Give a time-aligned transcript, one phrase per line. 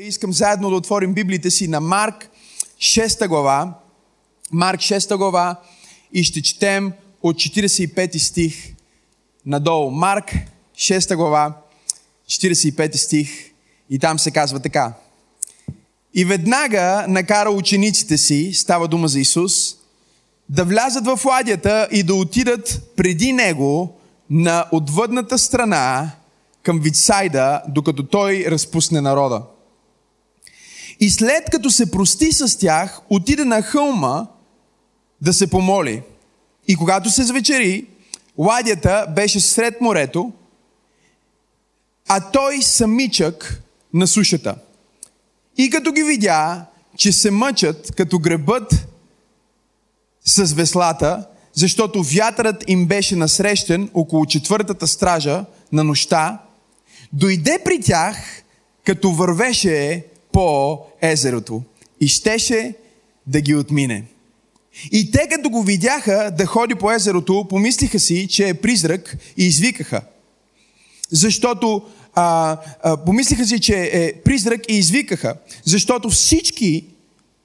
[0.00, 2.30] Искам заедно да отворим Библиите си на Марк
[2.78, 3.74] 6 глава.
[4.52, 5.60] Марк 6 глава
[6.12, 8.74] и ще четем от 45 стих
[9.46, 9.90] надолу.
[9.90, 10.34] Марк
[10.76, 11.56] 6 глава,
[12.28, 13.30] 45 стих
[13.90, 14.92] и там се казва така.
[16.14, 19.76] И веднага накара учениците си, става дума за Исус,
[20.48, 23.98] да влязат в ладията и да отидат преди него
[24.30, 26.10] на отвъдната страна
[26.62, 29.42] към Витсайда, докато той разпусне народа.
[31.00, 34.26] И след като се прости с тях, отиде на хълма
[35.20, 36.02] да се помоли.
[36.68, 37.86] И когато се звечери,
[38.38, 40.32] ладята беше сред морето,
[42.08, 43.62] а той самичък
[43.94, 44.54] на сушата.
[45.56, 46.66] И като ги видя,
[46.96, 48.88] че се мъчат, като гребът
[50.24, 56.42] с веслата, защото вятърът им беше насрещен около четвъртата стража на нощта,
[57.12, 58.42] дойде при тях,
[58.84, 60.06] като вървеше
[60.38, 61.62] по езерото
[62.00, 62.74] и щеше
[63.26, 64.04] да ги отмине.
[64.92, 69.46] И те като го видяха да ходи по езерото, помислиха си, че е призрак и
[69.46, 70.02] извикаха.
[71.10, 71.82] Защото
[72.14, 75.34] а, а, помислиха си, че е призрак и извикаха.
[75.64, 76.84] Защото всички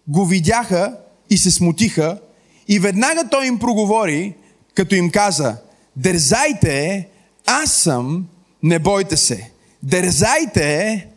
[0.08, 0.98] го видяха
[1.30, 2.20] и се смутиха.
[2.68, 4.34] И веднага той им проговори,
[4.74, 5.58] като им каза,
[5.96, 7.08] дързайте,
[7.46, 8.28] аз съм,
[8.64, 9.52] не бойте се.
[9.84, 11.08] Дързайте,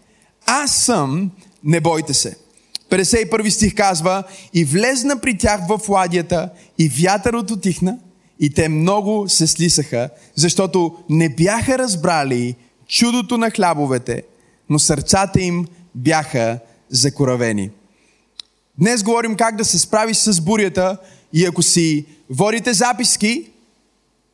[0.47, 1.31] аз съм,
[1.67, 2.37] не бойте се.
[2.91, 7.99] 51 стих казва, и влезна при тях в ладията, и вятърът отихна,
[8.41, 12.55] и те много се слисаха, защото не бяха разбрали
[12.89, 14.23] чудото на хлябовете,
[14.71, 16.59] но сърцата им бяха
[16.89, 17.71] закоравени.
[18.79, 20.97] Днес говорим как да се справиш с бурята
[21.33, 23.51] и ако си водите записки,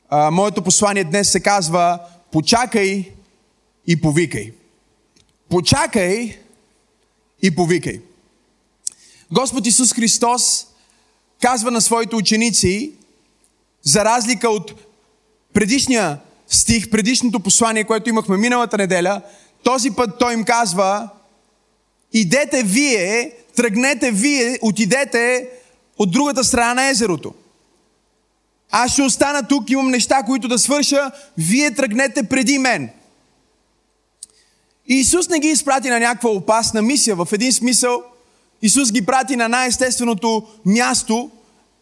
[0.09, 1.99] а, моето послание днес се казва
[2.33, 3.11] почакай
[3.87, 4.53] и повикай.
[5.51, 6.39] Почакай
[7.43, 8.01] и повикай.
[9.33, 10.67] Господ Исус Христос
[11.43, 12.93] казва на своите ученици,
[13.83, 14.75] за разлика от
[15.53, 19.23] предишния стих, предишното послание, което имахме миналата неделя,
[19.63, 21.09] този път той им казва,
[22.13, 25.49] идете вие, тръгнете вие, отидете
[25.99, 27.35] от другата страна на езерото.
[28.71, 32.91] Аз ще остана тук, имам неща, които да свърша, вие тръгнете преди мен.
[34.93, 37.17] И Исус не ги изпрати на някаква опасна мисия.
[37.17, 38.03] В един смисъл,
[38.63, 41.31] Исус ги прати на най-естественото място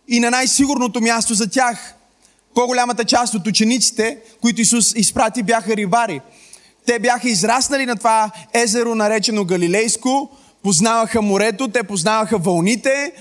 [0.08, 1.94] и на най-сигурното място за тях.
[2.54, 6.20] По-голямата част от учениците, които Исус изпрати, бяха рибари.
[6.86, 10.30] Те бяха израснали на това езеро, наречено Галилейско,
[10.62, 13.12] познаваха морето, те познаваха вълните,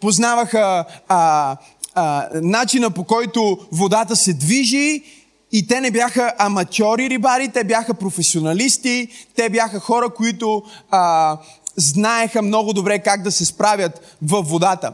[0.00, 1.56] познаваха а,
[1.94, 5.02] а, начина по който водата се движи
[5.54, 11.36] и те не бяха аматьори рибари, те бяха професионалисти, те бяха хора, които а,
[11.76, 14.92] знаеха много добре как да се справят във водата.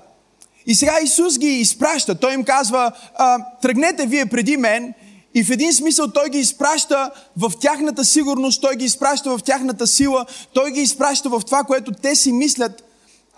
[0.66, 2.15] И сега Исус ги изпраща.
[2.15, 4.94] Той им казва, а, тръгнете вие преди мен.
[5.34, 9.87] И в един смисъл той ги изпраща в тяхната сигурност, той ги изпраща в тяхната
[9.87, 12.82] сила, той ги изпраща в това, което те си мислят,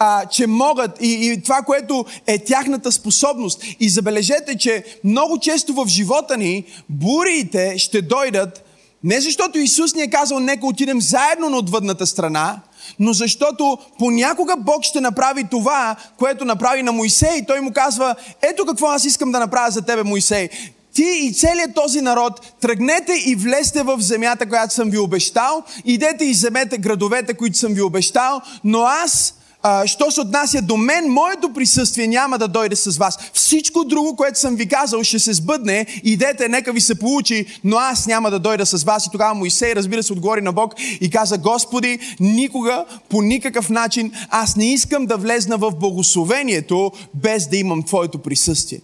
[0.04, 3.64] а, че могат и, и това, което е тяхната способност.
[3.80, 8.64] И забележете, че много често в живота ни буриите ще дойдат
[9.04, 12.60] не защото Исус ни е казал, нека отидем заедно на отвъдната страна,
[12.98, 17.46] но защото понякога Бог ще направи това, което направи на Моисей.
[17.46, 20.48] Той му казва, ето какво аз искам да направя за тебе, Моисей.
[20.94, 26.24] Ти и целият този народ тръгнете и влезте в земята, която съм ви обещал, идете
[26.24, 31.08] и вземете градовете, които съм ви обещал, но аз а, що се отнася до мен,
[31.08, 33.18] моето присъствие няма да дойде с вас.
[33.32, 35.86] Всичко друго, което съм ви казал, ще се сбъдне.
[36.04, 39.06] Идете, нека ви се получи, но аз няма да дойда с вас.
[39.06, 44.12] И тогава Моисей, разбира се, отговори на Бог и каза, Господи, никога, по никакъв начин,
[44.30, 48.80] аз не искам да влезна в благословението, без да имам Твоето присъствие.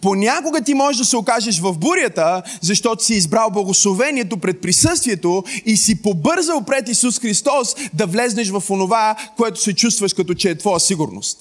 [0.00, 5.76] Понякога ти можеш да се окажеш в бурята, защото си избрал благословението пред присъствието и
[5.76, 10.58] си побързал пред Исус Христос да влезнеш в онова, което се чувстваш като че е
[10.58, 11.38] твоя сигурност.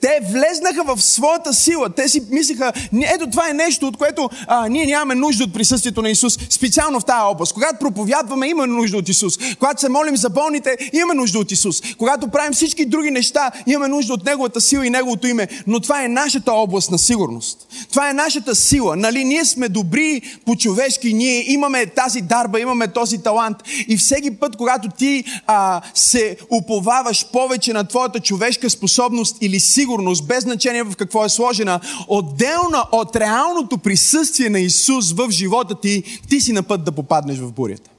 [0.00, 1.90] Те влезнаха в своята сила.
[1.90, 2.72] Те си мислиха,
[3.14, 7.00] ето това е нещо, от което а, ние нямаме нужда от присъствието на Исус, специално
[7.00, 7.54] в тази област.
[7.54, 9.38] Когато проповядваме, имаме нужда от Исус.
[9.58, 11.82] Когато се молим за болните, имаме нужда от Исус.
[11.98, 15.48] Когато правим всички други неща, имаме нужда от Неговата сила и Неговото име.
[15.66, 17.66] Но това е нашата област на сигурност.
[17.90, 18.96] Това е нашата сила.
[18.96, 19.24] Нали?
[19.24, 23.56] Ние сме добри по-човешки, ние имаме тази дарба, имаме този талант.
[23.88, 30.26] И всеки път, когато ти а, се уповаваш повече на твоята човешка способност или сигурност,
[30.26, 36.20] без значение в какво е сложена, отделна от реалното присъствие на Исус в живота ти,
[36.28, 37.90] ти си на път да попаднеш в бурята.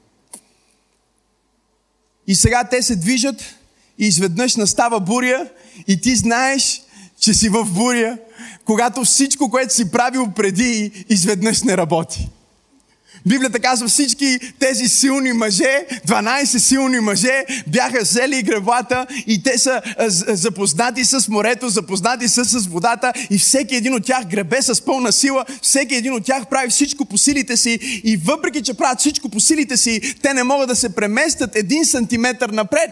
[2.26, 3.42] И сега те се движат
[3.98, 5.48] и изведнъж настава буря
[5.88, 6.82] и ти знаеш,
[7.20, 8.18] че си в буря,
[8.64, 12.28] когато всичко, което си правил преди, изведнъж не работи.
[13.26, 19.82] Библията казва всички тези силни мъже, 12 силни мъже, бяха взели гребата и те са
[20.28, 25.12] запознати с морето, запознати са с водата и всеки един от тях гребе с пълна
[25.12, 29.28] сила, всеки един от тях прави всичко по силите си и въпреки, че правят всичко
[29.28, 32.90] по силите си, те не могат да се преместят един сантиметр напред.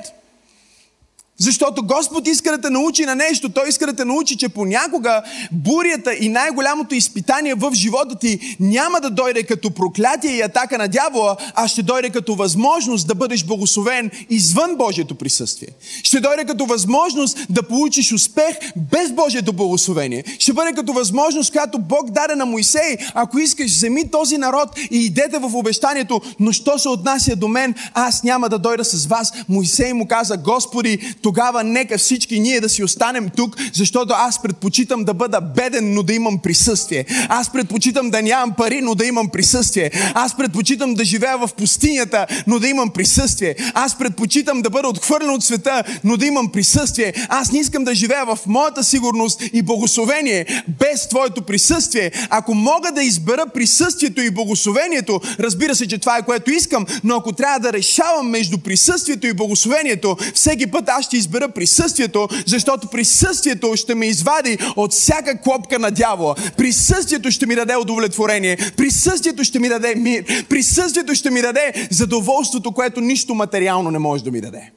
[1.39, 3.49] Защото Господ иска да те научи на нещо.
[3.49, 5.23] Той иска да те научи, че понякога
[5.53, 10.89] бурята и най-голямото изпитание в живота ти няма да дойде като проклятие и атака на
[10.89, 15.69] дявола, а ще дойде като възможност да бъдеш благословен извън Божието присъствие.
[16.03, 20.25] Ще дойде като възможност да получиш успех без Божието благословение.
[20.39, 22.97] Ще бъде като възможност, която Бог даде на Моисей.
[23.15, 27.75] Ако искаш, вземи този народ и идете в обещанието, но що се отнася до мен,
[27.95, 29.33] аз няма да дойда с вас.
[29.49, 35.05] Моисей му каза, Господи, тогава нека всички ние да си останем тук, защото аз предпочитам
[35.05, 37.05] да бъда беден, но да имам присъствие.
[37.29, 39.91] Аз предпочитам да нямам пари, но да имам присъствие.
[40.15, 43.55] Аз предпочитам да живея в пустинята, но да имам присъствие.
[43.75, 47.13] Аз предпочитам да бъда отхвърлен от света, но да имам присъствие.
[47.29, 50.47] Аз не искам да живея в моята сигурност и благословение
[50.81, 52.11] без Твоето присъствие.
[52.31, 57.17] Ако мога да избера присъствието и благословението, разбира се, че това е което искам, но
[57.17, 62.29] ако трябва да решавам между присъствието и благословението, всеки път аз ще ще избера присъствието,
[62.47, 66.35] защото присъствието ще ме извади от всяка клопка на дявола.
[66.57, 68.57] Присъствието ще ми даде удовлетворение.
[68.77, 70.47] Присъствието ще ми даде мир.
[70.49, 74.73] Присъствието ще ми даде задоволството, което нищо материално не може да ми даде.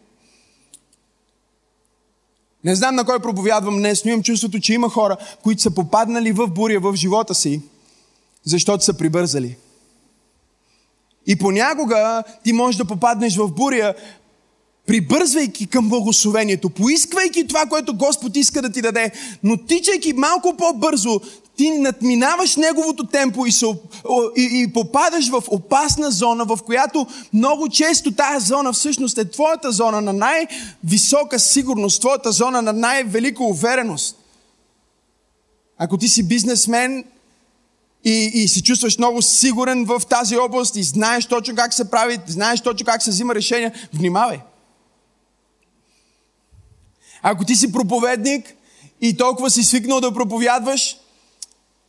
[2.63, 6.31] Не знам на кой проповядвам днес, но имам чувството, че има хора, които са попаднали
[6.31, 7.61] в буря в живота си,
[8.45, 9.57] защото са прибързали.
[11.27, 13.93] И понякога ти можеш да попаднеш в буря,
[14.87, 19.11] прибързвайки към благословението, поисквайки това, което Господ иска да ти даде,
[19.43, 21.21] но тичайки малко по-бързо,
[21.57, 23.65] ти надминаваш неговото темпо и, се,
[24.37, 29.71] и, и попадаш в опасна зона, в която много често тази зона всъщност е твоята
[29.71, 34.17] зона на най-висока сигурност, твоята зона на най-велика увереност.
[35.77, 37.03] Ако ти си бизнесмен
[38.05, 42.17] и, и се чувстваш много сигурен в тази област и знаеш точно как се прави,
[42.27, 44.39] знаеш точно как се взима решения, внимавай.
[47.21, 48.53] Ако ти си проповедник
[49.01, 50.97] и толкова си свикнал да проповядваш,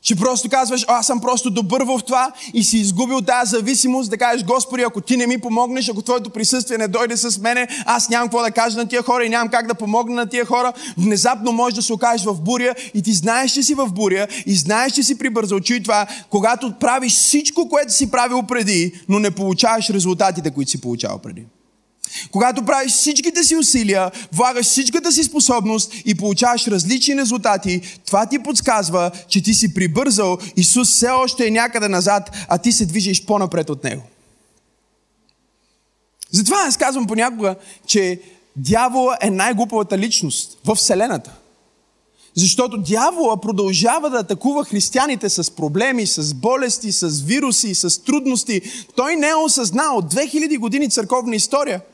[0.03, 4.19] че просто казваш, аз съм просто добър в това и си изгубил тази зависимост, да
[4.19, 8.09] кажеш, Господи, ако ти не ми помогнеш, ако Твоето присъствие не дойде с мене, аз
[8.09, 10.73] нямам какво да кажа на тия хора и нямам как да помогна на тия хора,
[10.99, 14.55] внезапно можеш да се окажеш в буря и ти знаеш, че си в буря и
[14.55, 19.31] знаеш, че си прибързал, че това, когато правиш всичко, което си правил преди, но не
[19.31, 21.45] получаваш резултатите, които си получавал преди.
[22.31, 28.39] Когато правиш всичките си усилия, влагаш всичката си способност и получаваш различни резултати, това ти
[28.39, 33.25] подсказва, че ти си прибързал, Исус все още е някъде назад, а ти се движиш
[33.25, 34.03] по-напред от Него.
[36.31, 37.55] Затова аз казвам понякога,
[37.87, 38.21] че
[38.57, 41.33] дявола е най-глупавата личност в Вселената.
[42.35, 48.61] Защото дявола продължава да атакува християните с проблеми, с болести, с вируси, с трудности.
[48.97, 51.81] Той не е осъзнал от 2000 години църковна история–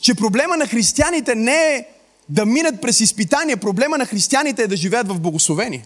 [0.00, 1.84] че проблема на християните не е
[2.28, 5.84] да минат през изпитания, проблема на християните е да живеят в благословение.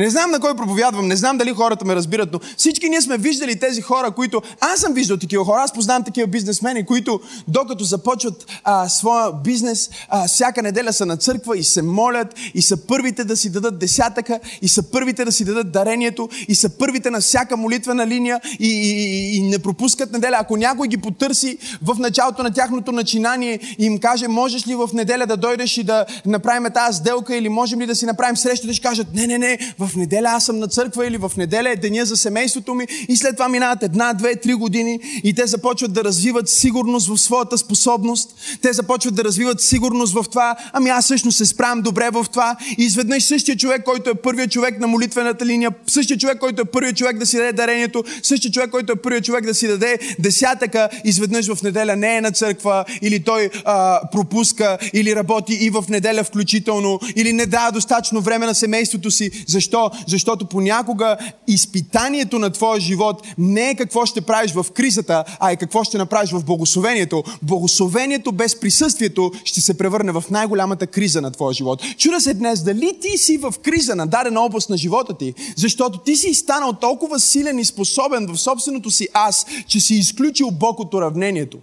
[0.00, 3.18] Не знам на кой проповядвам, не знам дали хората ме разбират, но всички ние сме
[3.18, 4.42] виждали тези хора, които...
[4.60, 9.90] Аз съм виждал такива хора, аз познавам такива бизнесмени, които докато започват а, своя бизнес,
[10.08, 13.78] а, всяка неделя са на църква и се молят, и са първите да си дадат
[13.78, 18.40] десятъка, и са първите да си дадат дарението, и са първите на всяка молитвена линия,
[18.58, 20.36] и, и, и, и не пропускат неделя.
[20.40, 24.90] Ако някой ги потърси в началото на тяхното начинание и им каже, можеш ли в
[24.94, 28.66] неделя да дойдеш и да направим тази сделка, или можем ли да си направим среща,
[28.66, 31.32] да ще кажат, не, не, не, в в неделя аз съм на църква или в
[31.36, 35.34] неделя е деня за семейството ми и след това минават една, две, три години и
[35.34, 38.34] те започват да развиват сигурност в своята способност.
[38.62, 42.56] Те започват да развиват сигурност в това, ами аз всъщност се справям добре в това
[42.78, 46.64] и изведнъж същия човек, който е първият човек на молитвената линия, същия човек, който е
[46.64, 49.98] първият човек да си даде дарението, същия човек, който е първият човек да си даде
[50.18, 55.70] десятъка, изведнъж в неделя не е на църква или той а, пропуска или работи и
[55.70, 59.30] в неделя включително или не дава достатъчно време на семейството си.
[59.46, 59.79] Защо?
[59.80, 60.10] Защо?
[60.20, 65.56] Защото понякога изпитанието на твоя живот не е какво ще правиш в кризата, а е
[65.56, 67.22] какво ще направиш в благословението.
[67.42, 71.82] Благословението без присъствието ще се превърне в най-голямата криза на твоя живот.
[71.98, 75.98] Чуда се днес дали ти си в криза на дадена област на живота ти, защото
[75.98, 80.80] ти си станал толкова силен и способен в собственото си аз, че си изключил Бог
[80.80, 81.58] от уравнението.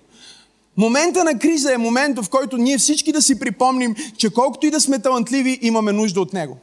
[0.77, 4.71] Момента на криза е момент, в който ние всички да си припомним, че колкото и
[4.71, 6.57] да сме талантливи, имаме нужда от Него.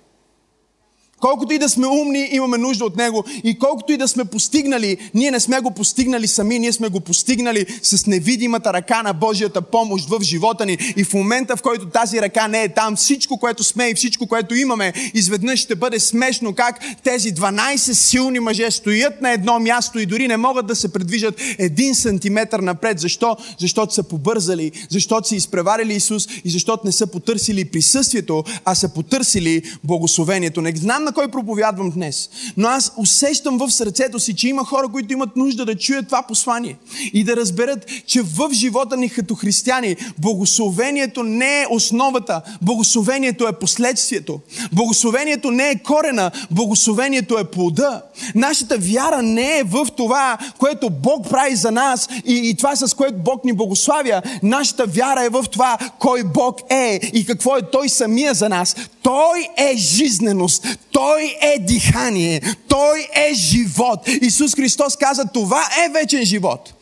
[1.25, 3.25] Колкото и да сме умни, имаме нужда от Него.
[3.45, 7.01] И колкото и да сме постигнали, ние не сме го постигнали сами, ние сме го
[7.01, 10.79] постигнали с невидимата ръка на Божията помощ в живота ни.
[10.97, 14.27] И в момента, в който тази ръка не е там, всичко, което сме и всичко,
[14.27, 19.99] което имаме, изведнъж ще бъде смешно как тези 12 силни мъже стоят на едно място
[19.99, 23.01] и дори не могат да се предвижат един сантиметр напред.
[23.01, 23.37] Защо?
[23.59, 28.89] Защото са побързали, защото са изпреварили Исус и защото не са потърсили присъствието, а са
[28.89, 30.63] потърсили благословението.
[30.63, 34.89] Не знам на кой проповядвам днес, но аз усещам в сърцето си, че има хора,
[34.89, 36.77] които имат нужда да чуят това послание
[37.13, 43.59] и да разберат, че в живота ни като християни благословението не е основата, благословението е
[43.59, 44.41] последствието.
[44.73, 48.03] Благословението не е корена, благословението е плода.
[48.35, 52.95] Нашата вяра не е в това, което Бог прави за нас и, и това с
[52.95, 54.23] което Бог ни благославя.
[54.43, 58.77] Нашата вяра е в това, кой Бог е и какво е Той самия за нас.
[59.03, 60.67] Той е жизненост.
[61.05, 62.41] Той е дихание.
[62.69, 64.09] Той е живот.
[64.09, 66.75] Исус Христос каза, това е вечен живот.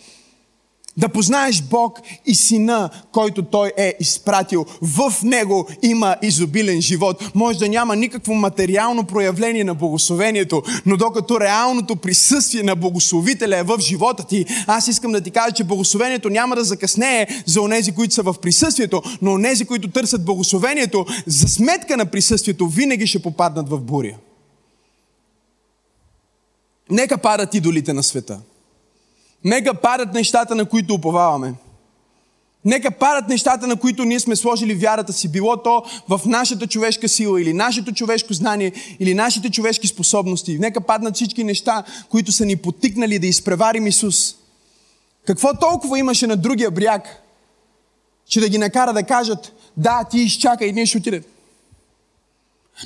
[0.97, 4.67] Да познаеш Бог и Сина, който Той е изпратил.
[4.83, 7.35] В Него има изобилен живот.
[7.35, 13.63] Може да няма никакво материално проявление на благословението, но докато реалното присъствие на благословителя е
[13.63, 17.93] в живота ти, аз искам да ти кажа, че благословението няма да закъснее за онези,
[17.93, 23.23] които са в присъствието, но онези, които търсят благословението, за сметка на присъствието, винаги ще
[23.23, 24.17] попаднат в буря.
[26.91, 28.41] Нека падат идолите на света.
[29.45, 31.55] Нека падат нещата, на които уповаваме.
[32.65, 35.29] Нека падат нещата, на които ние сме сложили вярата си.
[35.29, 40.59] Било то в нашата човешка сила или нашето човешко знание или нашите човешки способности.
[40.59, 44.35] Нека паднат всички неща, които са ни потикнали да изпреварим Исус.
[45.27, 47.23] Какво толкова имаше на другия бряг,
[48.29, 51.23] че да ги накара да кажат, да, ти изчакай ние ще отидем.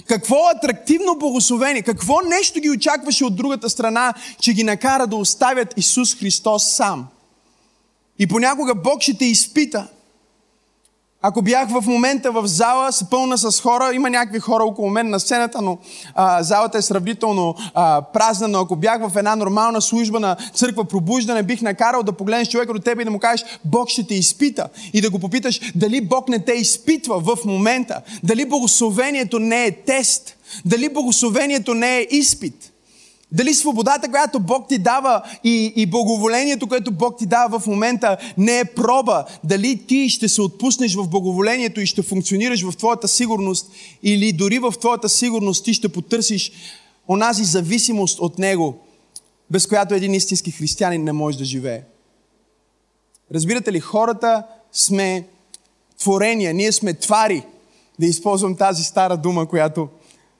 [0.06, 5.74] Какво атрактивно благословение, какво нещо ги очакваше от другата страна, че ги накара да оставят
[5.76, 7.08] Исус Христос сам.
[8.18, 9.86] И понякога Бог ще те изпита.
[11.28, 15.20] Ако бях в момента в зала, пълна с хора, има някакви хора около мен на
[15.20, 15.78] сцената, но
[16.14, 20.84] а, залата е сравнително а, празна, но ако бях в една нормална служба на църква
[20.84, 24.14] пробуждане, бих накарал да погледнеш човека до теб и да му кажеш, Бог ще те
[24.14, 24.68] изпита.
[24.92, 29.72] И да го попиташ, дали Бог не те изпитва в момента, дали благословението не е
[29.72, 32.72] тест, дали благословението не е изпит.
[33.32, 38.16] Дали свободата, която Бог ти дава и, и благоволението, което Бог ти дава в момента,
[38.38, 39.24] не е проба.
[39.44, 43.70] Дали ти ще се отпуснеш в благоволението и ще функционираш в твоята сигурност
[44.02, 46.52] или дори в твоята сигурност ти ще потърсиш
[47.08, 48.78] онази зависимост от Него,
[49.50, 51.82] без която един истински християнин не може да живее.
[53.34, 55.26] Разбирате ли, хората сме
[55.98, 57.42] творения, ние сме твари.
[58.00, 59.88] Да използвам тази стара дума, която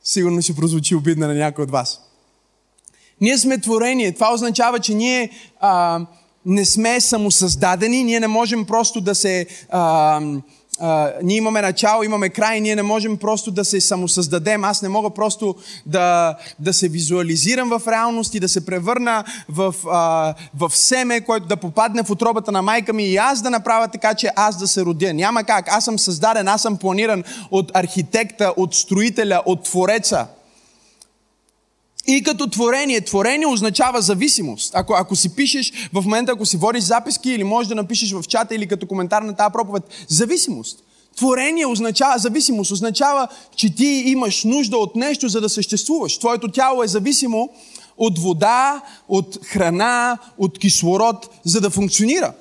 [0.04, 2.05] сигурно ще прозвучи обидна на някой от вас.
[3.20, 4.12] Ние сме творение.
[4.12, 5.30] Това означава, че ние
[5.60, 6.00] а,
[6.46, 9.46] не сме самосъздадени, ние не можем просто да се...
[9.70, 10.20] А,
[10.80, 14.64] а, ние имаме начало, имаме край, ние не можем просто да се самосъздадем.
[14.64, 15.54] Аз не мога просто
[15.86, 21.46] да, да се визуализирам в реалност и да се превърна в, а, в семе, което
[21.46, 24.68] да попадне в отробата на майка ми и аз да направя така, че аз да
[24.68, 25.14] се родя.
[25.14, 25.68] Няма как.
[25.68, 30.26] Аз съм създаден, аз съм планиран от архитекта, от строителя, от твореца.
[32.06, 34.70] И като творение, творение означава зависимост.
[34.74, 38.22] Ако, ако си пишеш в момента, ако си водиш записки или можеш да напишеш в
[38.28, 40.78] чата или като коментар на тази проповед, зависимост.
[41.16, 46.18] Творение означава зависимост, означава, че ти имаш нужда от нещо, за да съществуваш.
[46.18, 47.48] Твоето тяло е зависимо
[47.98, 52.32] от вода, от храна, от кислород, за да функционира.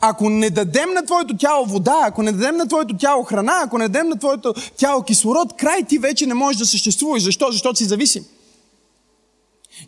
[0.00, 3.78] Ако не дадем на твоето тяло вода, ако не дадем на твоето тяло храна, ако
[3.78, 7.22] не дадем на твоето тяло кислород, край ти вече не можеш да съществуваш.
[7.22, 7.46] Защо?
[7.50, 8.24] Защото си зависим.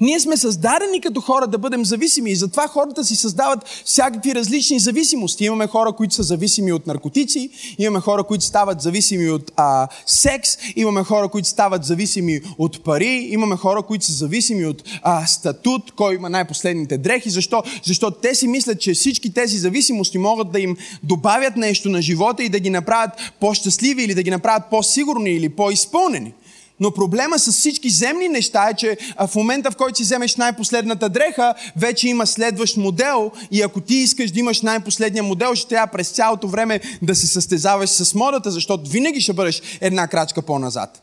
[0.00, 4.80] Ние сме създадени като хора да бъдем зависими и затова хората си създават всякакви различни
[4.80, 5.44] зависимости.
[5.44, 10.50] Имаме хора, които са зависими от наркотици, имаме хора, които стават зависими от а, секс,
[10.76, 15.92] имаме хора, които стават зависими от пари, имаме хора, които са зависими от а, статут,
[15.96, 17.30] кой има най-последните дрехи.
[17.30, 17.62] Защо?
[17.84, 22.42] Защото те си мислят, че всички тези зависимости могат да им добавят нещо на живота
[22.42, 26.32] и да ги направят по-щастливи или да ги направят по-сигурни или по-изпълнени.
[26.80, 28.96] Но проблема с всички земни неща е, че
[29.28, 33.94] в момента, в който си вземеш най-последната дреха, вече има следващ модел и ако ти
[33.94, 38.50] искаш да имаш най-последния модел, ще трябва през цялото време да се състезаваш с модата,
[38.50, 41.02] защото винаги ще бъдеш една крачка по-назад.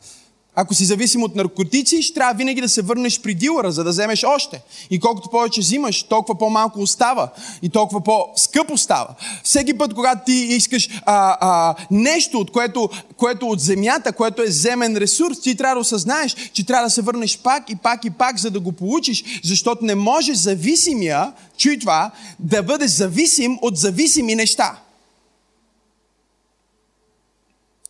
[0.60, 3.90] Ако си зависим от наркотици, ще трябва винаги да се върнеш при дилъра, за да
[3.90, 4.62] вземеш още.
[4.90, 7.28] И колкото повече взимаш, толкова по-малко остава
[7.62, 9.14] и толкова по-скъпо става.
[9.44, 14.50] Всеки път, когато ти искаш а, а, нещо, от което, което от земята, което е
[14.50, 18.10] земен ресурс, ти трябва да осъзнаеш, че трябва да се върнеш пак и пак и
[18.10, 23.76] пак, за да го получиш, защото не може зависимия, чуй това, да бъде зависим от
[23.76, 24.78] зависими неща.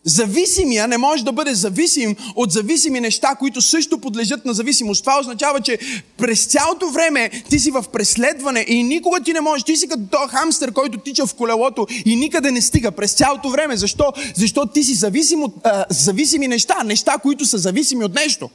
[0.08, 5.02] Зависимия не може да бъде зависим от зависими неща, които също подлежат на зависимост.
[5.02, 5.78] Това означава, че
[6.16, 9.64] през цялото време ти си в преследване и никога ти не можеш.
[9.64, 13.50] Ти си като този хамстер, който тича в колелото и никъде не стига през цялото
[13.50, 13.76] време.
[13.76, 14.12] Защо?
[14.34, 16.76] Защото ти си зависим от а, зависими неща.
[16.84, 18.50] Неща, които са зависими от нещо.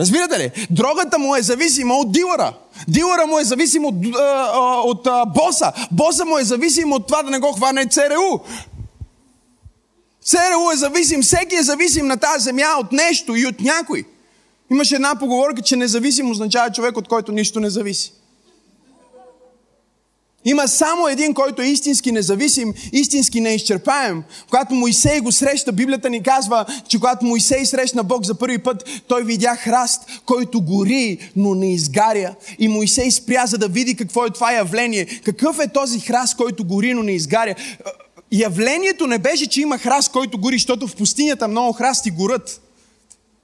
[0.00, 0.66] Разбирате ли?
[0.70, 2.52] Дрогата му е зависима от дилъра.
[2.88, 5.72] Дилъра му е зависим от, а, от боса.
[5.90, 8.38] Боса му е зависим от това да не го хване ЦРУ.
[10.24, 14.04] ЦРУ е зависим, всеки е зависим на тази земя от нещо и от някой.
[14.70, 18.12] Имаше една поговорка, че независим означава човек, от който нищо не зависи.
[20.44, 24.22] Има само един, който е истински независим, истински неизчерпаем.
[24.50, 28.88] Когато Моисей го среща, Библията ни казва, че когато Моисей срещна Бог за първи път,
[29.08, 32.34] той видя храст, който гори, но не изгаря.
[32.58, 35.06] И Моисей спря, за да види какво е това явление.
[35.24, 37.54] Какъв е този храст, който гори, но не изгаря?
[38.32, 42.60] Явлението не беше, че има храст, който гори, защото в пустинята много храсти горят.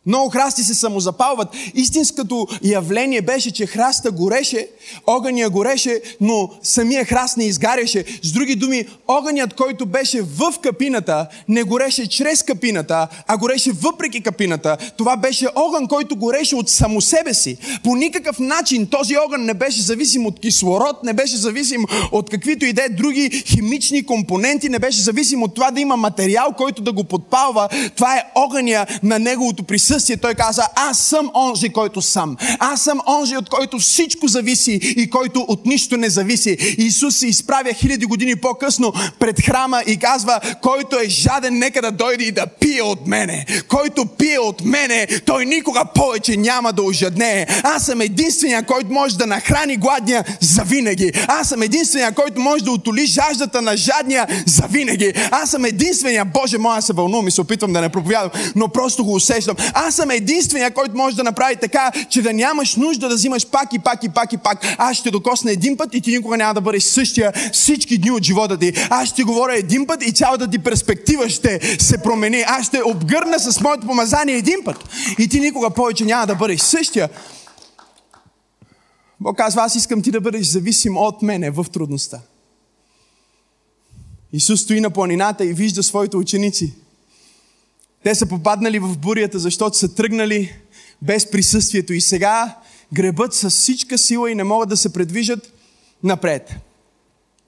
[0.09, 1.49] Много храсти се самозапалват.
[1.75, 4.69] Истинското явление беше, че храста гореше,
[5.07, 8.05] огъня гореше, но самия храст не изгаряше.
[8.23, 14.23] С други думи, огънят, който беше в капината, не гореше чрез капината, а гореше въпреки
[14.23, 14.77] капината.
[14.97, 17.57] Това беше огън, който гореше от само себе си.
[17.85, 22.65] По никакъв начин този огън не беше зависим от кислород, не беше зависим от каквито
[22.65, 26.83] и да е други химични компоненти, не беше зависим от това да има материал, който
[26.83, 27.69] да го подпалва.
[27.97, 32.37] Това е огъня на неговото присъствие присъствие, той каза, аз съм онзи, който съм.
[32.59, 36.57] Аз съм онзи, от който всичко зависи и който от нищо не зависи.
[36.79, 41.90] Исус се изправя хиляди години по-късно пред храма и казва, който е жаден, нека да
[41.90, 43.46] дойде и да пие от мене.
[43.68, 47.46] Който пие от мене, той никога повече няма да ожаднее.
[47.62, 51.12] Аз съм единствения, който може да нахрани гладния за винаги.
[51.29, 55.12] Аз съм единствения, който може да отоли жаждата на жадния за винаги.
[55.31, 59.05] Аз съм единствения, Боже аз се вълнувам и се опитвам да не проповядам, но просто
[59.05, 59.57] го усещам.
[59.75, 63.72] Аз съм единствения, който може да направи така, че да нямаш нужда да взимаш пак
[63.72, 64.74] и пак и пак и пак.
[64.79, 68.22] Аз ще докосна един път и ти никога няма да бъдеш същия всички дни от
[68.22, 68.72] живота ти.
[68.90, 72.44] Аз ще говоря един път и цялата ти перспектива ще се промени.
[72.46, 74.77] Аз ще обгърна с моето помазание един път
[75.18, 77.09] и ти никога повече няма да бъдеш същия.
[79.20, 82.20] Бог казва, аз искам ти да бъдеш зависим от мене в трудността.
[84.33, 86.72] Исус стои на планината и вижда своите ученици–
[88.05, 90.55] те са попаднали в бурята, защото са тръгнали
[91.03, 92.57] без присъствието и сега
[92.93, 95.53] гребат с всичка сила и не могат да се предвижат
[96.03, 96.55] напред.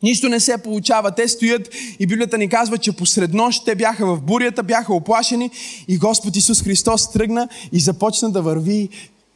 [0.03, 1.11] Нищо не се получава.
[1.11, 5.51] Те стоят и Библията ни казва, че посред нощ те бяха в бурята, бяха оплашени
[5.89, 8.89] и Господ Исус Христос тръгна и започна да върви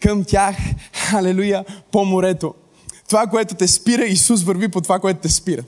[0.02, 0.56] към тях,
[0.92, 2.54] халелуя, по морето.
[3.08, 5.62] Това, което те спира, Исус върви по това, което те спира.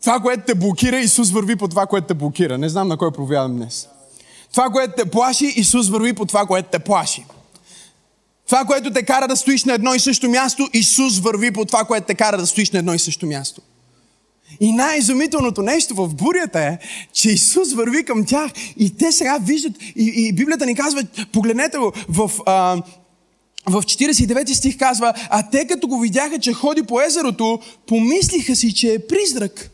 [0.00, 2.58] Това, което те блокира, Исус върви по това, което те блокира.
[2.58, 3.88] Не знам на кой проповядам днес.
[4.52, 7.24] Това, което те плаши, Исус върви по това, което те плаши.
[8.46, 11.84] Това, което те кара да стоиш на едно и също място, Исус върви по това,
[11.84, 13.60] което те кара да стоиш на едно и също място.
[14.60, 16.78] И най-изумителното нещо в бурята е,
[17.12, 21.78] че Исус върви към тях и те сега виждат, и, и Библията ни казва, погледнете
[21.78, 22.82] го, в, а,
[23.66, 28.74] в 49 стих казва, а те като го видяха, че ходи по езерото, помислиха си,
[28.74, 29.70] че е призрак.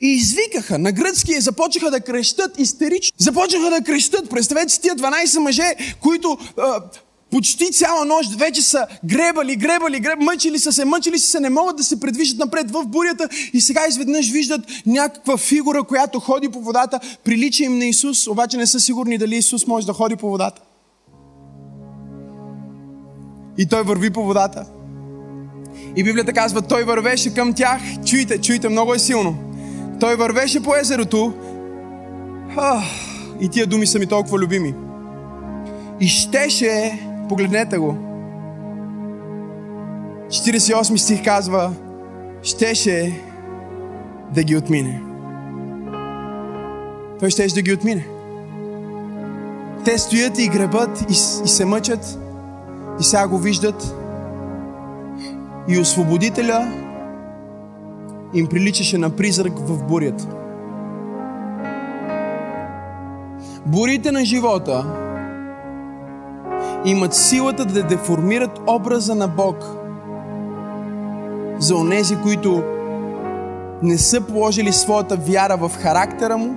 [0.00, 3.16] И извикаха на гръцки и започнаха да крещат истерично.
[3.18, 4.30] Започнаха да крещат.
[4.30, 6.80] Представете си тия 12 мъже, които а,
[7.30, 11.50] почти цяла нощ вече са гребали, гребали, гребали, мъчили са се, мъчили са се, не
[11.50, 16.48] могат да се предвижат напред в бурята и сега изведнъж виждат някаква фигура, която ходи
[16.48, 20.16] по водата, прилича им на Исус, обаче не са сигурни дали Исус може да ходи
[20.16, 20.62] по водата.
[23.58, 24.66] И той върви по водата.
[25.96, 27.80] И Библията казва, той вървеше към тях.
[28.06, 29.47] Чуйте, чуйте, много е силно.
[30.00, 31.32] Той вървеше по езерото.
[32.56, 32.84] Ах,
[33.40, 34.74] и тия думи са ми толкова любими.
[36.00, 37.96] И щеше, погледнете го,
[40.28, 41.72] 48 стих казва,
[42.42, 43.20] щеше
[44.34, 45.02] да ги отмине.
[47.20, 48.06] Той щеше да ги отмине.
[49.84, 51.12] Те стоят и гребат и,
[51.44, 52.18] и се мъчат
[53.00, 53.94] и сега го виждат.
[55.68, 56.72] И освободителя
[58.34, 60.38] им приличаше на призрак в бурята.
[63.68, 64.86] бурите на живота
[66.84, 69.56] имат силата да деформират образа на Бог
[71.58, 72.62] за онези, които
[73.82, 76.56] не са положили своята вяра в характера му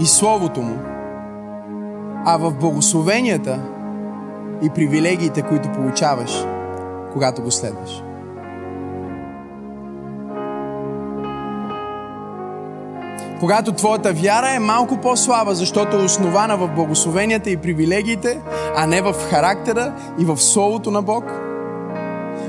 [0.00, 0.78] и Словото му,
[2.24, 3.58] а в благословенията
[4.62, 6.44] и привилегиите, които получаваш,
[7.12, 8.02] когато го следваш.
[13.42, 18.40] Когато твоята вяра е малко по-слаба, защото е основана в благословенията и привилегиите,
[18.76, 21.24] а не в характера и в Словото на Бог,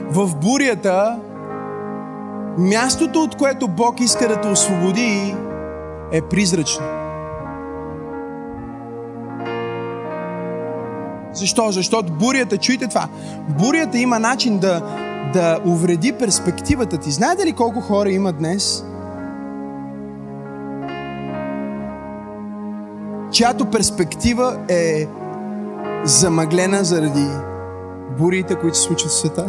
[0.09, 1.19] в бурята
[2.57, 5.35] мястото, от което Бог иска да те освободи,
[6.11, 6.85] е призрачно.
[11.33, 11.71] Защо?
[11.71, 13.07] Защото бурята, чуйте това,
[13.59, 14.81] бурята има начин да,
[15.33, 17.11] да увреди перспективата ти.
[17.11, 18.83] Знаете ли колко хора има днес,
[23.33, 25.07] чиято перспектива е
[26.03, 27.27] замъглена заради
[28.17, 29.47] бурите, които се случват в света?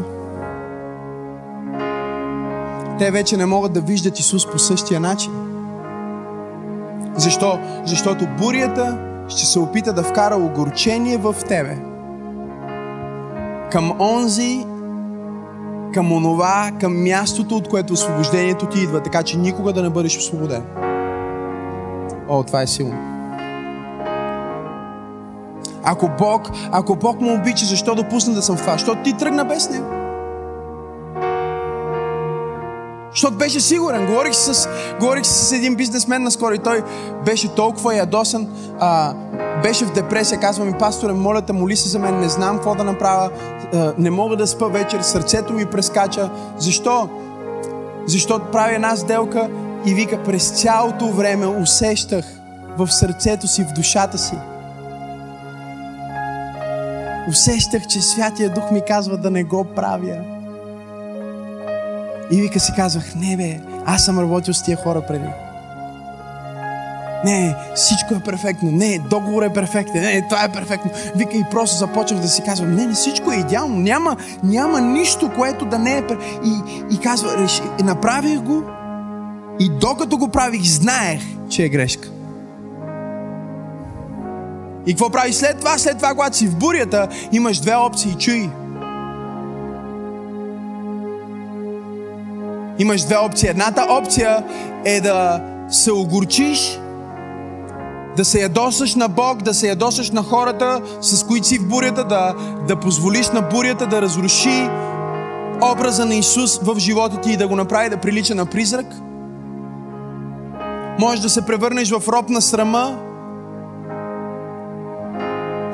[2.98, 5.32] Те вече не могат да виждат Исус по същия начин.
[7.16, 7.58] Защо?
[7.84, 11.76] Защото бурята ще се опита да вкара огорчение в тебе.
[13.72, 14.66] Към онзи,
[15.94, 20.18] към онова, към мястото, от което освобождението ти идва, така че никога да не бъдеш
[20.18, 20.62] освободен.
[22.28, 23.13] О, това е силно.
[25.84, 28.72] Ако Бог, ако Бог му обича, защо допусна да съм в това?
[28.72, 29.86] Защото ти тръгна без него.
[33.10, 34.06] Защото беше сигурен.
[34.06, 34.68] Говорих с,
[35.00, 36.82] говорих с един бизнесмен наскоро и той
[37.24, 38.48] беше толкова ядосан,
[38.80, 39.14] а,
[39.62, 40.40] беше в депресия.
[40.40, 43.30] Казва ми, пасторе, моля те, моли се за мен, не знам какво да направя,
[43.74, 46.30] а, не мога да спа вечер, сърцето ми прескача.
[46.58, 47.08] Защо?
[48.06, 49.48] Защото прави една сделка
[49.86, 52.24] и вика, през цялото време усещах
[52.78, 54.34] в сърцето си, в душата си.
[57.28, 60.16] Усещах, че Святия Дух ми казва да не го правя.
[62.30, 65.28] И вика си казвах, не бе, аз съм работил с тия хора преди.
[67.24, 68.70] Не, всичко е перфектно.
[68.70, 70.02] Не, договор е перфектен.
[70.02, 70.90] Не, това е перфектно.
[71.16, 73.76] Вика и просто започнах да си казвам, не, не, всичко е идеално.
[73.76, 76.02] Няма, няма нищо, което да не е...
[76.44, 76.60] И,
[76.94, 78.62] и казва, реши, направих го
[79.60, 82.08] и докато го правих, знаех, че е грешка.
[84.86, 85.78] И какво прави след това?
[85.78, 88.14] След това, когато си в бурята, имаш две опции.
[88.18, 88.50] Чуй.
[92.78, 93.48] Имаш две опции.
[93.48, 94.44] Едната опция
[94.84, 96.80] е да се огорчиш,
[98.16, 102.04] да се ядосаш на Бог, да се ядосаш на хората, с които си в бурята,
[102.04, 102.34] да,
[102.68, 104.68] да позволиш на бурята да разруши
[105.72, 108.86] образа на Исус в живота ти и да го направи да прилича на призрак.
[110.98, 112.98] Можеш да се превърнеш в роб на срама,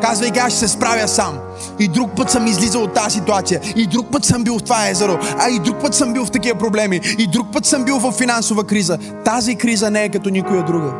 [0.00, 1.38] казвайки аз ще се справя сам.
[1.78, 3.60] И друг път съм излизал от тази ситуация.
[3.76, 5.18] И друг път съм бил в това езеро.
[5.38, 7.00] А и друг път съм бил в такива проблеми.
[7.18, 8.98] И друг път съм бил в финансова криза.
[9.24, 10.92] Тази криза не е като никоя друга.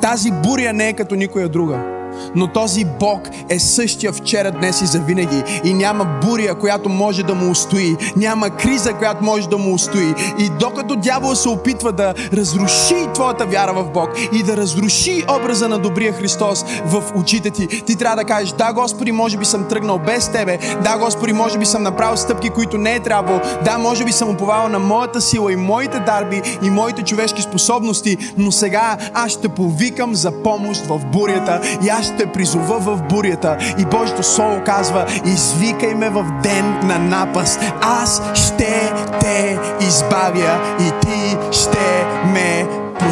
[0.00, 1.95] Тази буря не е като никоя друга.
[2.34, 5.42] Но този Бог е същия вчера, днес и завинаги.
[5.64, 7.96] И няма буря, която може да му устои.
[8.16, 10.14] Няма криза, която може да му устои.
[10.38, 15.68] И докато дявол се опитва да разруши твоята вяра в Бог и да разруши образа
[15.68, 19.68] на добрия Христос в очите ти, ти трябва да кажеш, да, Господи, може би съм
[19.68, 20.58] тръгнал без Тебе.
[20.82, 23.40] Да, Господи, може би съм направил стъпки, които не е трябвало.
[23.64, 28.16] Да, може би съм уповал на моята сила и моите дарби и моите човешки способности,
[28.38, 33.56] но сега аз ще повикам за помощ в бурята и аз ще призова в бурята.
[33.78, 37.60] И Божието Слово казва, извикай ме в ден на напаст.
[37.82, 40.95] Аз ще те избавя и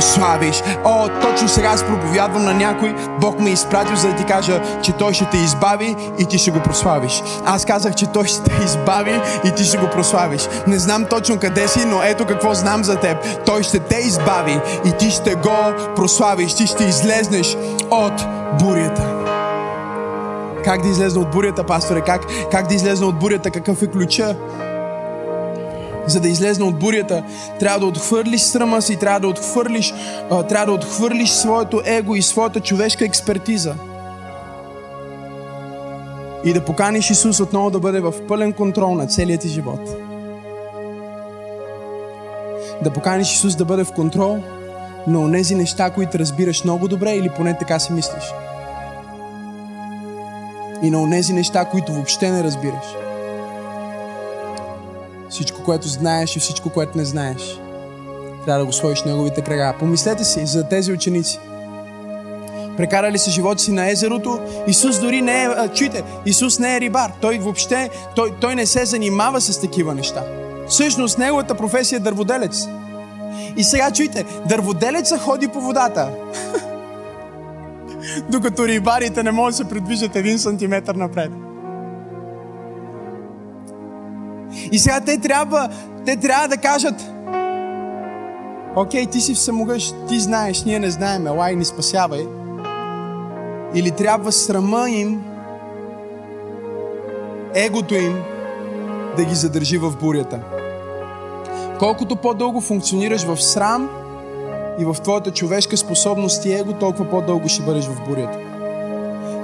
[0.04, 0.62] ме прославиш.
[0.84, 2.94] О, точно сега аз проповядвам на някой.
[3.20, 6.38] Бог ме е изпратил, за да ти кажа, че Той ще те избави и ти
[6.38, 7.22] ще го прославиш.
[7.44, 10.48] Аз казах, че Той ще те избави и ти ще го прославиш.
[10.66, 13.44] Не знам точно къде си, но ето какво знам за теб.
[13.46, 15.56] Той ще те избави и ти ще го
[15.96, 16.54] прославиш.
[16.54, 17.56] Ти ще излезнеш
[17.90, 18.26] от
[18.60, 19.10] бурята.
[20.64, 22.00] Как да излезна от бурята, пасторе?
[22.00, 23.50] Как, как да излезна от бурята?
[23.50, 24.36] Какъв е ключа?
[26.06, 27.22] За да излезна от бурята,
[27.60, 29.94] трябва да отхвърлиш срама си, трябва да отхвърлиш,
[30.30, 33.74] а, трябва да отхвърлиш своето его и своята човешка експертиза.
[36.44, 39.80] И да поканиш Исус отново да бъде в пълен контрол на целият ти живот.
[42.82, 44.38] Да поканиш Исус да бъде в контрол
[45.06, 48.24] на онези неща, които разбираш много добре или поне така си мислиш.
[50.82, 53.03] И на онези неща, които въобще не разбираш.
[55.34, 57.60] Всичко, което знаеш и всичко, което не знаеш.
[58.44, 59.74] Трябва да го сложиш в неговите крага.
[59.78, 61.38] Помислете си за тези ученици.
[62.76, 64.40] Прекарали са живота си на езерото.
[64.66, 67.12] Исус дори не е, а, чуйте, Исус не е рибар.
[67.20, 70.24] Той въобще, той, той не се занимава с такива неща.
[70.68, 72.68] Всъщност, неговата професия е дърводелец.
[73.56, 76.10] И сега чуйте, дърводелеца ходи по водата.
[78.30, 81.30] Докато рибарите не могат да се придвижат един сантиметр напред.
[84.72, 85.68] И сега те трябва,
[86.06, 86.94] те трябва да кажат,
[88.76, 92.26] окей, ти си всемогъщ, ти знаеш, ние не знаем, елай ни спасявай.
[93.74, 95.24] Или трябва срама им,
[97.54, 98.22] егото им,
[99.16, 100.40] да ги задържи в бурята.
[101.78, 103.90] Колкото по-дълго функционираш в срам
[104.80, 108.38] и в твоята човешка способност и его, толкова по-дълго ще бъдеш в бурята.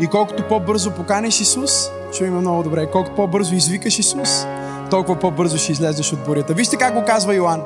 [0.00, 4.46] И колкото по-бързо поканеш Исус, чуй ме много добре, колкото по-бързо извикаш Исус,
[4.90, 6.54] толкова по-бързо ще излезеш от бурята.
[6.54, 7.62] Вижте как го казва Йоан.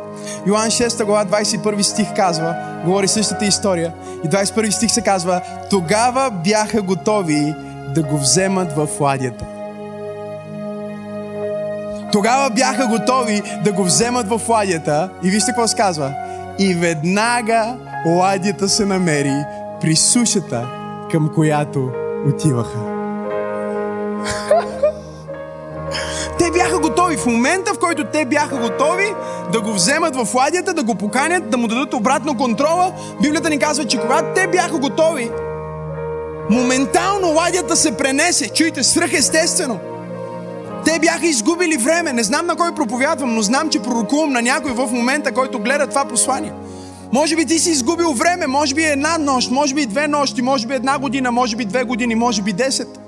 [0.47, 3.93] Йоан 6 глава 21 стих казва, говори същата история.
[4.25, 7.55] И 21 стих се казва, тогава бяха готови
[7.95, 9.45] да го вземат в ладията.
[12.13, 15.11] Тогава бяха готови да го вземат в ладията.
[15.23, 16.15] И вижте какво се казва.
[16.59, 19.45] И веднага ладията се намери
[19.81, 20.69] при сушата,
[21.11, 21.91] към която
[22.29, 22.94] отиваха.
[26.39, 27.17] Те бяха готови.
[27.17, 29.15] В момента, в който те бяха готови
[29.53, 32.93] да го вземат в ладията, да го поканят, да му дадат обратно контрола,
[33.23, 35.31] Библията ни казва, че когато те бяха готови,
[36.51, 38.49] моментално ладията се пренесе.
[38.49, 39.79] Чуйте, свръхестествено.
[40.85, 42.13] Те бяха изгубили време.
[42.13, 45.87] Не знам на кой проповядвам, но знам, че пророкувам на някой в момента, който гледа
[45.87, 46.53] това послание.
[47.13, 50.67] Може би ти си изгубил време, може би една нощ, може би две нощи, може
[50.67, 53.04] би една година, може би две години, може би десет.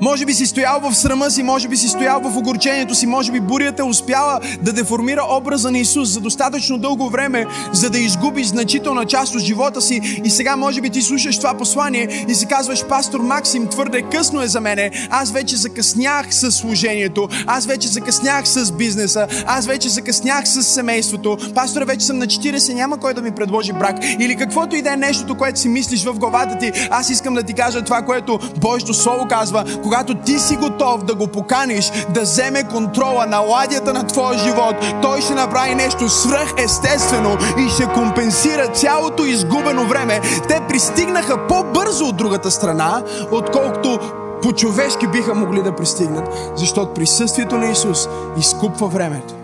[0.00, 3.32] Може би си стоял в срама си, може би си стоял в огорчението си, може
[3.32, 8.46] би бурята успяла да деформира образа на Исус за достатъчно дълго време, за да изгубиш
[8.46, 10.00] значителна част от живота си.
[10.24, 14.42] И сега може би ти слушаш това послание и си казваш, пастор Максим, твърде късно
[14.42, 14.90] е за мене.
[15.10, 21.38] Аз вече закъснях с служението, аз вече закъснях с бизнеса, аз вече закъснях с семейството.
[21.54, 23.96] Пастор, вече съм на 40, няма кой да ми предложи брак.
[24.18, 27.42] Или каквото и да е нещото, което си мислиш в главата ти, аз искам да
[27.42, 32.20] ти кажа това, което Божието Слово казва когато ти си готов да го поканиш да
[32.20, 38.68] вземе контрола на ладията на твоя живот, той ще направи нещо свръхестествено и ще компенсира
[38.68, 40.20] цялото изгубено време.
[40.48, 43.98] Те пристигнаха по-бързо от другата страна, отколкото
[44.42, 49.34] по-човешки биха могли да пристигнат, защото присъствието на Исус изкупва времето.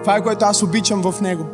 [0.00, 1.44] Това е което аз обичам в Него.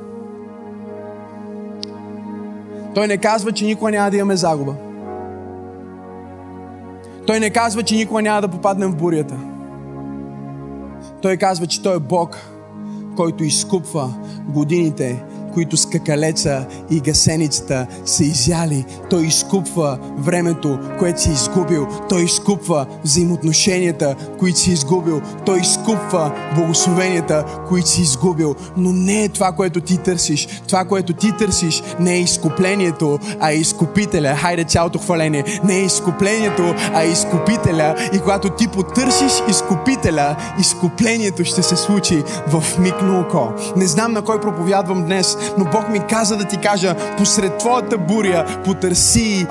[2.94, 4.74] Той не казва, че никога няма да имаме загуба.
[7.26, 9.34] Той не казва, че никога няма да попаднем в бурята.
[11.22, 12.38] Той казва, че Той е Бог,
[13.16, 14.14] който изкупва
[14.48, 18.84] годините които скакалеца и гасеницата са изяли.
[19.10, 21.86] Той изкупва времето, което си изгубил.
[22.08, 25.20] Той изкупва взаимоотношенията, които си изгубил.
[25.46, 28.54] Той изкупва благословенията, които си изгубил.
[28.76, 30.48] Но не е това, което ти търсиш.
[30.66, 34.36] Това, което ти търсиш, не е изкуплението, а е изкупителя.
[34.36, 35.44] Хайде цялото хваление.
[35.64, 37.94] Не е изкуплението, а е изкупителя.
[38.12, 43.52] И когато ти потърсиш изкупителя, изкуплението ще се случи в миг на око.
[43.76, 47.98] Не знам на кой проповядвам днес, но Бог ми каза да ти кажа, посред твоята
[47.98, 49.46] буря потърси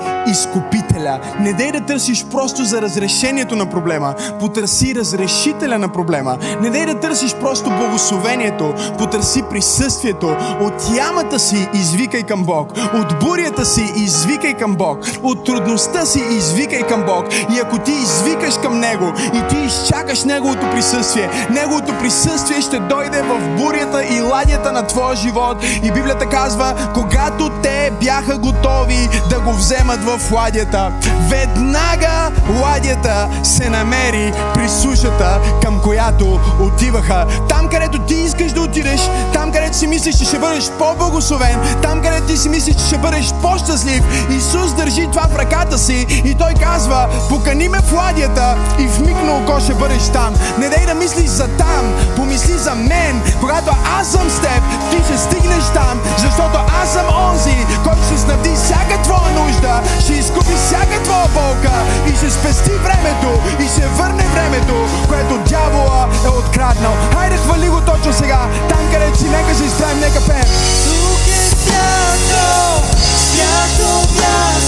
[1.04, 1.20] изкупителя.
[1.40, 6.38] Не дей да търсиш просто за разрешението на проблема, потърси разрешителя на проблема.
[6.60, 10.36] Не дей да търсиш просто благословението, потърси присъствието.
[10.60, 16.22] От ямата си извикай към Бог, от бурята си извикай към Бог, от трудността си
[16.30, 17.24] извикай към Бог.
[17.54, 23.22] И ако ти извикаш към Него и ти изчакаш Неговото присъствие, Неговото присъствие ще дойде
[23.22, 29.40] в бурята и ладията на твоя живот и Библията казва, когато те бяха готови да
[29.40, 30.92] го вземат в ладията,
[31.28, 32.30] веднага
[32.62, 37.26] ладията се намери при сушата, към която отиваха.
[37.48, 39.00] Там, където ти искаш да отидеш,
[39.32, 42.98] там, където си мислиш, че ще бъдеш по-благословен, там, където ти си мислиш, че ще
[42.98, 48.56] бъдеш по-щастлив, Исус държи това в ръката си и Той казва, покани ме в ладията
[48.78, 50.34] и в миг на око ще бъдеш там.
[50.58, 53.22] Не дай да мислиш за там, помисли за мен.
[53.40, 58.18] Когато аз съм с теб, ти ще стигнеш там, защото аз съм онзи, който ще
[58.18, 61.72] снабди всяка твоя нужда, ще изкупи всяка твоя болка
[62.06, 64.74] и ще спести времето и ще върне времето,
[65.08, 66.94] което дявола е откраднал.
[67.14, 70.48] Хайде, хвали го точно сега, там където си, нека се изправим, нека пеем.
[70.84, 72.82] Тук е свято,
[73.16, 74.63] свято място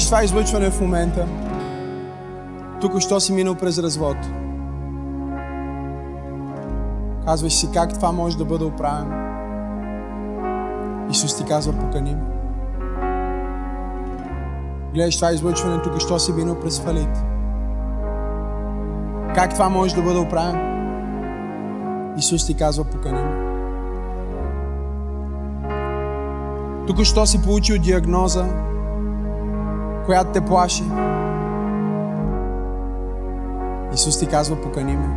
[0.00, 1.26] гледаш това излъчване в момента,
[2.80, 4.16] тук що си минал през развод.
[7.24, 9.14] Казваш си как това може да бъде оправено.
[11.10, 12.22] Исус ти казва, покани ме.
[14.94, 17.16] Гледаш това излъчване, тук що си минал през фалит.
[19.34, 20.60] Как това може да бъде оправено?
[22.18, 23.20] Исус ти казва, покани.
[26.86, 28.46] Тук що си получил диагноза,
[30.10, 30.82] която те плаши.
[33.94, 35.08] Исус ти казва, покани ме.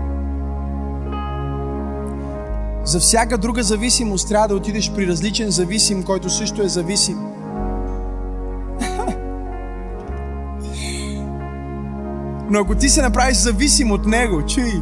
[2.84, 7.17] За всяка друга зависимост трябва да отидеш при различен зависим, който също е зависим.
[12.49, 14.82] Но ако ти се направиш зависим от него, чуй,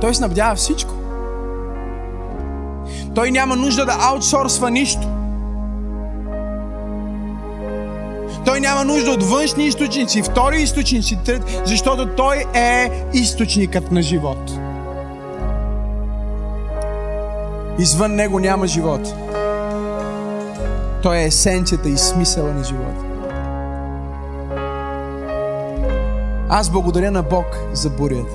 [0.00, 0.94] той снабдява всичко.
[3.14, 5.21] Той няма нужда да аутсорсва нищо.
[8.44, 14.52] Той няма нужда от външни източници, втори източници, трет, защото Той е източникът на живот.
[17.78, 19.14] Извън Него няма живот.
[21.02, 23.04] Той е есенцията и смисъла на живота.
[26.48, 28.34] Аз благодаря на Бог за бурята.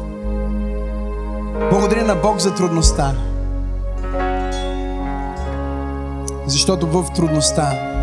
[1.71, 3.15] Благодаря на Бог за трудността.
[6.45, 7.96] Защото в трудността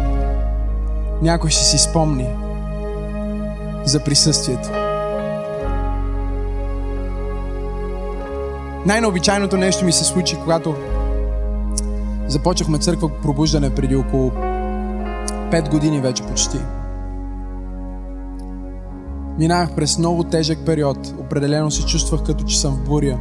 [1.22, 2.28] някой ще си спомни
[3.84, 4.70] за присъствието.
[8.86, 10.74] Най-необичайното нещо ми се случи, когато
[12.26, 16.58] започнахме църква пробуждане преди около 5 години вече почти.
[19.38, 21.14] Минах през много тежък период.
[21.20, 23.20] Определено се чувствах като че съм в буря.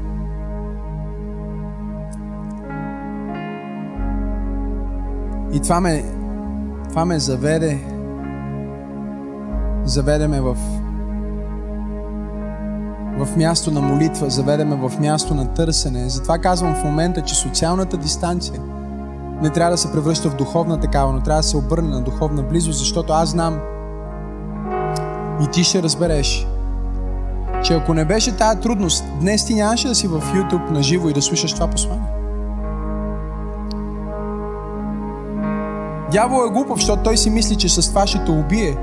[5.53, 6.03] И това ме,
[6.93, 7.79] това ме заведе,
[9.85, 10.57] заведе ме в,
[13.17, 16.09] в място на молитва, заведе ме в място на търсене.
[16.09, 18.61] Затова казвам в момента, че социалната дистанция
[19.41, 22.43] не трябва да се превръща в духовна такава, но трябва да се обърне на духовна
[22.43, 23.59] близост, защото аз знам
[25.43, 26.47] и ти ще разбереш,
[27.63, 31.09] че ако не беше тая трудност, днес ти нямаше да си в YouTube на живо
[31.09, 32.12] и да слушаш това послание.
[36.13, 38.77] Дявол е глупав, защото той си мисли, че с това ще те убие.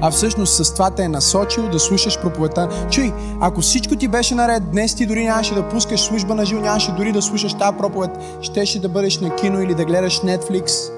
[0.00, 2.68] А всъщност с това те е насочил да слушаш проповедта.
[2.90, 6.60] Чуй, ако всичко ти беше наред, днес ти дори нямаше да пускаш служба на живо,
[6.60, 8.10] нямаше дори да слушаш тази проповед.
[8.42, 10.92] Щеше да бъдеш на кино или да гледаш Netflix.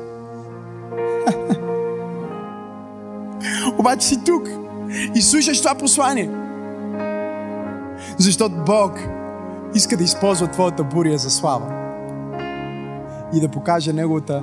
[3.78, 4.48] Обаче си тук
[5.14, 6.30] и слушаш това послание.
[8.18, 8.92] Защото Бог
[9.74, 11.66] иска да използва твоята буря за слава.
[13.34, 14.42] И да покаже Неговата